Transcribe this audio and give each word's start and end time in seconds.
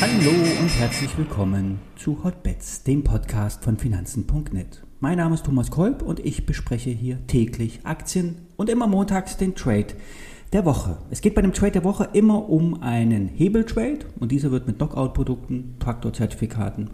Hallo 0.00 0.30
und 0.60 0.68
herzlich 0.78 1.18
willkommen 1.18 1.80
zu 1.96 2.22
Hotbets, 2.22 2.82
dem 2.82 3.02
Podcast 3.04 3.64
von 3.64 3.76
Finanzen.net. 3.76 4.82
Mein 5.00 5.18
Name 5.18 5.34
ist 5.34 5.44
Thomas 5.44 5.70
Kolb 5.70 6.02
und 6.02 6.20
ich 6.20 6.46
bespreche 6.46 6.90
hier 6.90 7.26
täglich 7.26 7.80
Aktien 7.84 8.46
und 8.56 8.70
immer 8.70 8.86
montags 8.86 9.36
den 9.36 9.54
Trade 9.54 9.88
der 10.52 10.64
Woche. 10.64 10.98
Es 11.10 11.20
geht 11.20 11.34
bei 11.34 11.42
dem 11.42 11.52
Trade 11.52 11.72
der 11.72 11.84
Woche 11.84 12.08
immer 12.12 12.48
um 12.48 12.82
einen 12.82 13.28
Hebeltrade 13.28 14.06
und 14.20 14.30
dieser 14.30 14.50
wird 14.50 14.66
mit 14.66 14.78
Knockout-Produkten, 14.78 15.76
Traktorzertifikaten 15.80 16.90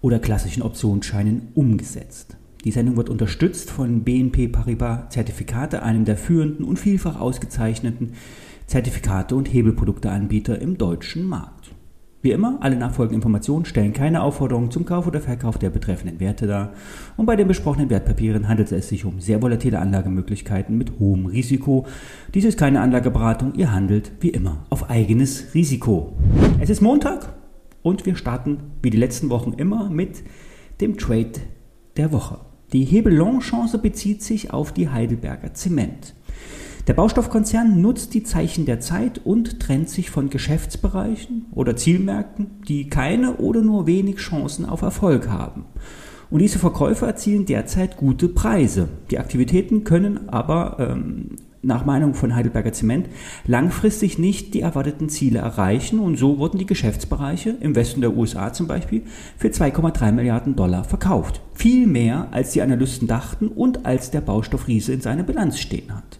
oder 0.00 0.20
klassischen 0.20 0.62
Optionsscheinen 0.62 1.48
umgesetzt. 1.54 2.36
Die 2.64 2.72
Sendung 2.72 2.98
wird 2.98 3.08
unterstützt 3.08 3.70
von 3.70 4.04
BNP 4.04 4.48
Paribas 4.48 5.08
Zertifikate, 5.08 5.82
einem 5.82 6.04
der 6.04 6.18
führenden 6.18 6.66
und 6.66 6.78
vielfach 6.78 7.18
ausgezeichneten 7.18 8.12
Zertifikate 8.66 9.34
und 9.34 9.50
Hebelprodukteanbieter 9.50 10.60
im 10.60 10.76
deutschen 10.76 11.24
Markt. 11.24 11.74
Wie 12.20 12.32
immer, 12.32 12.58
alle 12.60 12.76
nachfolgenden 12.76 13.22
Informationen 13.22 13.64
stellen 13.64 13.94
keine 13.94 14.22
Aufforderung 14.22 14.70
zum 14.70 14.84
Kauf 14.84 15.06
oder 15.06 15.22
Verkauf 15.22 15.56
der 15.56 15.70
betreffenden 15.70 16.20
Werte 16.20 16.46
dar 16.46 16.74
und 17.16 17.24
bei 17.24 17.34
den 17.34 17.48
besprochenen 17.48 17.88
Wertpapieren 17.88 18.46
handelt 18.46 18.70
es 18.72 18.90
sich 18.90 19.06
um 19.06 19.20
sehr 19.20 19.40
volatile 19.40 19.78
Anlagemöglichkeiten 19.78 20.76
mit 20.76 20.98
hohem 20.98 21.24
Risiko. 21.24 21.86
Dies 22.34 22.44
ist 22.44 22.58
keine 22.58 22.82
Anlageberatung, 22.82 23.54
ihr 23.54 23.72
handelt 23.72 24.12
wie 24.20 24.28
immer 24.28 24.66
auf 24.68 24.90
eigenes 24.90 25.54
Risiko. 25.54 26.12
Es 26.60 26.68
ist 26.68 26.82
Montag 26.82 27.32
und 27.80 28.04
wir 28.04 28.16
starten 28.16 28.58
wie 28.82 28.90
die 28.90 28.98
letzten 28.98 29.30
Wochen 29.30 29.54
immer 29.54 29.88
mit 29.88 30.22
dem 30.82 30.98
Trade 30.98 31.32
der 31.96 32.12
Woche. 32.12 32.49
Die 32.72 32.84
Hebelon-Chance 32.84 33.78
bezieht 33.78 34.22
sich 34.22 34.52
auf 34.52 34.72
die 34.72 34.88
Heidelberger 34.88 35.54
Zement. 35.54 36.14
Der 36.86 36.94
Baustoffkonzern 36.94 37.80
nutzt 37.80 38.14
die 38.14 38.22
Zeichen 38.22 38.64
der 38.64 38.80
Zeit 38.80 39.20
und 39.24 39.60
trennt 39.60 39.88
sich 39.88 40.10
von 40.10 40.30
Geschäftsbereichen 40.30 41.46
oder 41.52 41.74
Zielmärkten, 41.76 42.62
die 42.68 42.88
keine 42.88 43.36
oder 43.36 43.60
nur 43.60 43.86
wenig 43.86 44.16
Chancen 44.16 44.64
auf 44.64 44.82
Erfolg 44.82 45.28
haben. 45.28 45.64
Und 46.30 46.38
diese 46.38 46.60
Verkäufer 46.60 47.08
erzielen 47.08 47.44
derzeit 47.44 47.96
gute 47.96 48.28
Preise. 48.28 48.88
Die 49.10 49.18
Aktivitäten 49.18 49.82
können 49.82 50.28
aber 50.28 50.76
ähm, 50.78 51.36
nach 51.62 51.84
Meinung 51.84 52.14
von 52.14 52.34
Heidelberger 52.34 52.72
Zement 52.72 53.08
langfristig 53.46 54.18
nicht 54.18 54.54
die 54.54 54.60
erwarteten 54.60 55.08
Ziele 55.08 55.40
erreichen 55.40 55.98
und 55.98 56.16
so 56.16 56.38
wurden 56.38 56.58
die 56.58 56.66
Geschäftsbereiche 56.66 57.50
im 57.60 57.74
Westen 57.74 58.00
der 58.00 58.16
USA 58.16 58.52
zum 58.52 58.68
Beispiel 58.68 59.02
für 59.36 59.48
2,3 59.48 60.12
Milliarden 60.12 60.54
Dollar 60.54 60.84
verkauft. 60.84 61.42
Viel 61.60 61.86
mehr 61.86 62.28
als 62.30 62.52
die 62.52 62.62
Analysten 62.62 63.06
dachten 63.06 63.48
und 63.48 63.84
als 63.84 64.10
der 64.10 64.22
Baustoffriese 64.22 64.94
in 64.94 65.02
seiner 65.02 65.24
Bilanz 65.24 65.58
stehen 65.58 65.94
hat. 65.94 66.18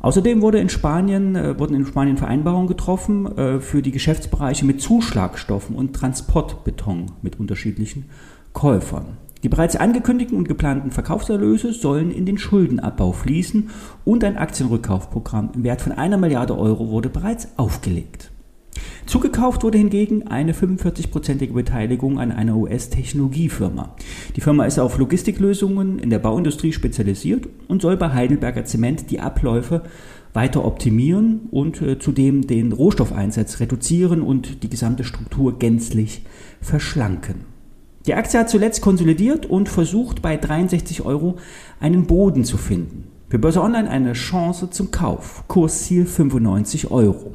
Außerdem 0.00 0.42
wurde 0.42 0.58
in 0.58 0.68
Spanien, 0.68 1.36
äh, 1.36 1.58
wurden 1.58 1.74
in 1.74 1.86
Spanien 1.86 2.18
Vereinbarungen 2.18 2.66
getroffen 2.66 3.38
äh, 3.38 3.60
für 3.60 3.80
die 3.80 3.92
Geschäftsbereiche 3.92 4.66
mit 4.66 4.82
Zuschlagstoffen 4.82 5.74
und 5.74 5.96
Transportbeton 5.96 7.12
mit 7.22 7.40
unterschiedlichen 7.40 8.10
Käufern. 8.52 9.16
Die 9.42 9.48
bereits 9.48 9.76
angekündigten 9.76 10.36
und 10.36 10.48
geplanten 10.48 10.90
Verkaufserlöse 10.90 11.72
sollen 11.72 12.10
in 12.10 12.26
den 12.26 12.36
Schuldenabbau 12.36 13.12
fließen 13.12 13.70
und 14.04 14.22
ein 14.22 14.36
Aktienrückkaufprogramm 14.36 15.52
im 15.54 15.64
Wert 15.64 15.80
von 15.80 15.92
einer 15.92 16.18
Milliarde 16.18 16.58
Euro 16.58 16.90
wurde 16.90 17.08
bereits 17.08 17.48
aufgelegt. 17.56 18.32
Zugekauft 19.06 19.64
wurde 19.64 19.78
hingegen 19.78 20.28
eine 20.28 20.52
45-prozentige 20.52 21.52
Beteiligung 21.52 22.18
an 22.18 22.32
einer 22.32 22.56
US-Technologiefirma. 22.56 23.94
Die 24.36 24.40
Firma 24.40 24.64
ist 24.64 24.78
auf 24.78 24.98
Logistiklösungen 24.98 25.98
in 25.98 26.10
der 26.10 26.20
Bauindustrie 26.20 26.72
spezialisiert 26.72 27.48
und 27.68 27.82
soll 27.82 27.96
bei 27.96 28.12
Heidelberger 28.12 28.64
Zement 28.64 29.10
die 29.10 29.20
Abläufe 29.20 29.82
weiter 30.32 30.64
optimieren 30.64 31.48
und 31.50 31.82
äh, 31.82 31.98
zudem 31.98 32.46
den 32.46 32.72
Rohstoffeinsatz 32.72 33.60
reduzieren 33.60 34.22
und 34.22 34.62
die 34.62 34.70
gesamte 34.70 35.04
Struktur 35.04 35.58
gänzlich 35.58 36.22
verschlanken. 36.60 37.52
Die 38.06 38.14
Aktie 38.14 38.40
hat 38.40 38.50
zuletzt 38.50 38.80
konsolidiert 38.80 39.46
und 39.46 39.68
versucht 39.68 40.22
bei 40.22 40.36
63 40.36 41.04
Euro 41.04 41.36
einen 41.80 42.06
Boden 42.06 42.44
zu 42.44 42.56
finden. 42.56 43.11
Für 43.32 43.38
Börse 43.38 43.62
Online 43.62 43.88
eine 43.88 44.12
Chance 44.12 44.68
zum 44.68 44.90
Kauf. 44.90 45.44
Kursziel 45.48 46.04
95 46.04 46.90
Euro. 46.90 47.32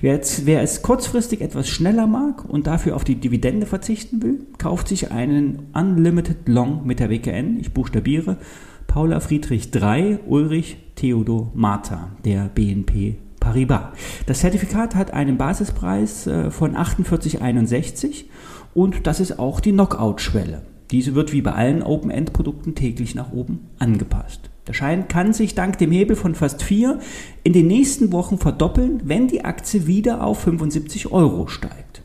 Wer, 0.00 0.14
jetzt, 0.14 0.46
wer 0.46 0.62
es 0.62 0.80
kurzfristig 0.80 1.42
etwas 1.42 1.68
schneller 1.68 2.06
mag 2.06 2.46
und 2.46 2.66
dafür 2.66 2.96
auf 2.96 3.04
die 3.04 3.16
Dividende 3.16 3.66
verzichten 3.66 4.22
will, 4.22 4.46
kauft 4.56 4.88
sich 4.88 5.12
einen 5.12 5.66
Unlimited 5.74 6.48
Long 6.48 6.86
mit 6.86 7.00
der 7.00 7.10
WKN. 7.10 7.60
Ich 7.60 7.74
buchstabiere 7.74 8.38
Paula 8.86 9.20
Friedrich 9.20 9.70
3, 9.72 10.20
Ulrich 10.26 10.78
Theodor 10.94 11.52
Martha, 11.54 12.12
der 12.24 12.48
BNP 12.48 13.18
Paribas. 13.38 13.88
Das 14.24 14.38
Zertifikat 14.38 14.94
hat 14.94 15.12
einen 15.12 15.36
Basispreis 15.36 16.26
äh, 16.26 16.50
von 16.50 16.74
48,61 16.74 18.24
und 18.72 19.06
das 19.06 19.20
ist 19.20 19.38
auch 19.38 19.60
die 19.60 19.72
Knockout-Schwelle. 19.72 20.62
Diese 20.90 21.14
wird 21.14 21.32
wie 21.32 21.42
bei 21.42 21.52
allen 21.52 21.82
Open-End-Produkten 21.82 22.74
täglich 22.74 23.14
nach 23.14 23.32
oben 23.32 23.66
angepasst. 23.78 24.50
Der 24.66 24.72
Schein 24.72 25.08
kann 25.08 25.32
sich 25.32 25.54
dank 25.54 25.78
dem 25.78 25.92
Hebel 25.92 26.16
von 26.16 26.34
fast 26.34 26.62
4 26.62 26.98
in 27.44 27.52
den 27.52 27.66
nächsten 27.66 28.12
Wochen 28.12 28.38
verdoppeln, 28.38 29.02
wenn 29.04 29.28
die 29.28 29.44
Aktie 29.44 29.86
wieder 29.86 30.24
auf 30.24 30.40
75 30.40 31.12
Euro 31.12 31.46
steigt. 31.46 32.02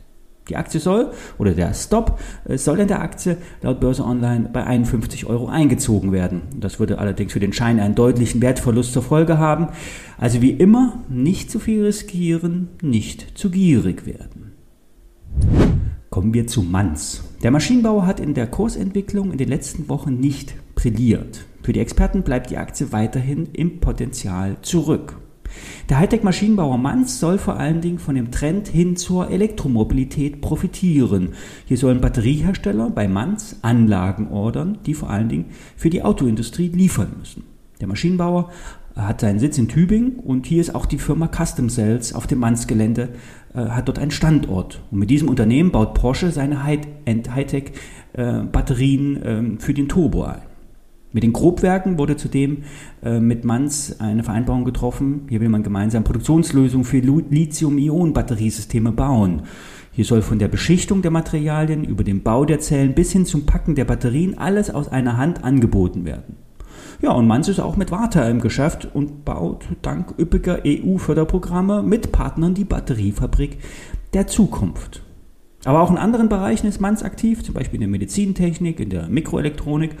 Die 0.48 0.56
Aktie 0.56 0.80
soll, 0.80 1.12
oder 1.38 1.52
der 1.52 1.72
Stop, 1.72 2.18
äh, 2.44 2.58
soll 2.58 2.80
in 2.80 2.88
der 2.88 3.00
Aktie 3.00 3.36
laut 3.62 3.80
Börse 3.80 4.04
Online 4.04 4.50
bei 4.52 4.64
51 4.64 5.26
Euro 5.26 5.46
eingezogen 5.46 6.10
werden. 6.10 6.42
Das 6.58 6.80
würde 6.80 6.98
allerdings 6.98 7.32
für 7.32 7.40
den 7.40 7.52
Schein 7.52 7.78
einen 7.78 7.94
deutlichen 7.94 8.42
Wertverlust 8.42 8.92
zur 8.92 9.02
Folge 9.02 9.38
haben. 9.38 9.68
Also 10.18 10.42
wie 10.42 10.50
immer, 10.50 11.04
nicht 11.08 11.50
zu 11.50 11.60
viel 11.60 11.84
riskieren, 11.84 12.68
nicht 12.82 13.38
zu 13.38 13.50
gierig 13.50 14.04
werden. 14.04 14.52
Kommen 16.10 16.34
wir 16.34 16.46
zu 16.46 16.62
Manns. 16.62 17.22
Der 17.42 17.50
Maschinenbauer 17.50 18.06
hat 18.06 18.20
in 18.20 18.34
der 18.34 18.46
Kursentwicklung 18.46 19.32
in 19.32 19.38
den 19.38 19.48
letzten 19.48 19.88
Wochen 19.88 20.20
nicht 20.20 20.54
brilliert. 20.76 21.44
Für 21.64 21.72
die 21.72 21.80
Experten 21.80 22.22
bleibt 22.22 22.50
die 22.50 22.56
Aktie 22.56 22.92
weiterhin 22.92 23.48
im 23.52 23.80
Potenzial 23.80 24.58
zurück. 24.62 25.16
Der 25.88 25.98
Hightech-Maschinenbauer 25.98 26.78
Manz 26.78 27.18
soll 27.18 27.38
vor 27.38 27.56
allen 27.56 27.80
Dingen 27.80 27.98
von 27.98 28.14
dem 28.14 28.30
Trend 28.30 28.68
hin 28.68 28.94
zur 28.94 29.28
Elektromobilität 29.28 30.40
profitieren. 30.40 31.30
Hier 31.66 31.76
sollen 31.76 32.00
Batteriehersteller 32.00 32.90
bei 32.90 33.08
Manz 33.08 33.56
Anlagen 33.62 34.28
ordern, 34.28 34.78
die 34.86 34.94
vor 34.94 35.10
allen 35.10 35.28
Dingen 35.28 35.46
für 35.76 35.90
die 35.90 36.04
Autoindustrie 36.04 36.68
liefern 36.68 37.16
müssen. 37.18 37.42
Der 37.80 37.88
Maschinenbauer 37.88 38.50
hat 38.96 39.20
seinen 39.20 39.38
Sitz 39.38 39.58
in 39.58 39.68
Tübingen 39.68 40.16
und 40.16 40.46
hier 40.46 40.60
ist 40.60 40.74
auch 40.74 40.86
die 40.86 40.98
Firma 40.98 41.28
Custom 41.28 41.70
Cells 41.70 42.12
auf 42.14 42.26
dem 42.26 42.40
Manz-Gelände, 42.40 43.10
äh, 43.54 43.58
hat 43.58 43.86
dort 43.88 43.98
einen 43.98 44.10
Standort. 44.10 44.82
Und 44.90 44.98
mit 44.98 45.08
diesem 45.10 45.28
Unternehmen 45.28 45.70
baut 45.72 45.94
Porsche 45.94 46.30
seine 46.30 46.64
Hightech-Batterien 46.64 49.22
äh, 49.22 49.38
äh, 49.38 49.56
für 49.58 49.74
den 49.74 49.88
Turbo 49.88 50.24
ein. 50.24 50.42
Mit 51.12 51.22
den 51.24 51.34
Grobwerken 51.34 51.98
wurde 51.98 52.16
zudem 52.16 52.62
äh, 53.02 53.20
mit 53.20 53.44
Manz 53.44 53.96
eine 53.98 54.24
Vereinbarung 54.24 54.64
getroffen. 54.64 55.26
Hier 55.28 55.40
will 55.40 55.50
man 55.50 55.62
gemeinsam 55.62 56.04
Produktionslösungen 56.04 56.86
für 56.86 56.98
Lithium-Ionen-Batteriesysteme 56.98 58.92
bauen. 58.92 59.42
Hier 59.92 60.06
soll 60.06 60.22
von 60.22 60.38
der 60.38 60.48
Beschichtung 60.48 61.02
der 61.02 61.10
Materialien 61.10 61.84
über 61.84 62.02
den 62.02 62.22
Bau 62.22 62.46
der 62.46 62.60
Zellen 62.60 62.94
bis 62.94 63.12
hin 63.12 63.26
zum 63.26 63.44
Packen 63.44 63.74
der 63.74 63.84
Batterien 63.84 64.38
alles 64.38 64.70
aus 64.70 64.88
einer 64.88 65.18
Hand 65.18 65.44
angeboten 65.44 66.06
werden. 66.06 66.36
Ja, 67.02 67.10
und 67.10 67.26
Manz 67.26 67.48
ist 67.48 67.58
auch 67.58 67.76
mit 67.76 67.90
Warta 67.90 68.28
im 68.28 68.40
Geschäft 68.40 68.88
und 68.94 69.24
baut 69.24 69.66
dank 69.82 70.14
üppiger 70.20 70.60
EU-Förderprogramme 70.64 71.82
mit 71.82 72.12
Partnern 72.12 72.54
die 72.54 72.64
Batteriefabrik 72.64 73.58
der 74.14 74.28
Zukunft. 74.28 75.02
Aber 75.64 75.80
auch 75.80 75.90
in 75.90 75.98
anderen 75.98 76.28
Bereichen 76.28 76.68
ist 76.68 76.80
Manz 76.80 77.02
aktiv, 77.02 77.42
zum 77.42 77.54
Beispiel 77.54 77.78
in 77.78 77.80
der 77.80 77.88
Medizintechnik, 77.88 78.78
in 78.78 78.90
der 78.90 79.08
Mikroelektronik 79.08 79.96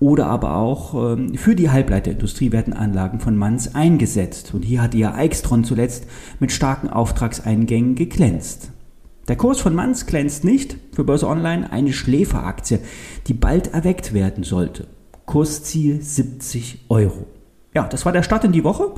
oder 0.00 0.28
aber 0.28 0.56
auch 0.56 1.12
ähm, 1.12 1.34
für 1.34 1.54
die 1.54 1.68
Halbleiterindustrie 1.68 2.52
werden 2.52 2.72
Anlagen 2.72 3.20
von 3.20 3.36
Manz 3.36 3.74
eingesetzt. 3.74 4.54
Und 4.54 4.62
hier 4.62 4.80
hat 4.80 4.94
ja 4.94 5.14
Eichstron 5.14 5.62
zuletzt 5.62 6.06
mit 6.40 6.52
starken 6.52 6.88
Auftragseingängen 6.88 7.96
geglänzt. 7.96 8.70
Der 9.28 9.36
Kurs 9.36 9.60
von 9.60 9.74
Manz 9.74 10.06
glänzt 10.06 10.42
nicht, 10.44 10.78
für 10.92 11.04
Börse 11.04 11.28
Online 11.28 11.70
eine 11.70 11.92
Schläferaktie, 11.92 12.78
die 13.26 13.34
bald 13.34 13.74
erweckt 13.74 14.14
werden 14.14 14.42
sollte. 14.42 14.86
Kursziel 15.26 16.00
70 16.00 16.86
Euro. 16.88 17.26
Ja, 17.74 17.86
das 17.88 18.06
war 18.06 18.12
der 18.12 18.22
Start 18.22 18.44
in 18.44 18.52
die 18.52 18.64
Woche. 18.64 18.94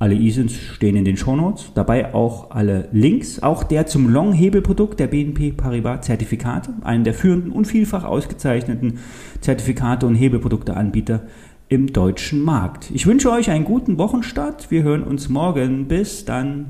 Alle 0.00 0.14
ISINs 0.14 0.54
stehen 0.54 0.94
in 0.94 1.04
den 1.04 1.16
Shownotes, 1.16 1.72
dabei 1.74 2.14
auch 2.14 2.52
alle 2.52 2.88
Links, 2.92 3.42
auch 3.42 3.64
der 3.64 3.86
zum 3.86 4.08
Long-Hebelprodukt 4.08 5.00
der 5.00 5.08
BNP 5.08 5.50
Paribas 5.56 6.06
Zertifikate, 6.06 6.72
einen 6.82 7.02
der 7.02 7.14
führenden 7.14 7.50
und 7.50 7.64
vielfach 7.64 8.04
ausgezeichneten 8.04 9.00
Zertifikate 9.40 10.06
und 10.06 10.14
Hebelprodukteanbieter 10.14 11.22
im 11.68 11.92
deutschen 11.92 12.42
Markt. 12.42 12.90
Ich 12.94 13.06
wünsche 13.06 13.30
euch 13.32 13.50
einen 13.50 13.64
guten 13.64 13.98
Wochenstart. 13.98 14.70
Wir 14.70 14.84
hören 14.84 15.02
uns 15.02 15.28
morgen. 15.28 15.88
Bis 15.88 16.24
dann. 16.24 16.66